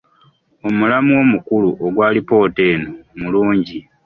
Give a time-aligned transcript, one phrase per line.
[0.67, 3.79] Omulamwa omukulu ogwa alipoota eno mulungi.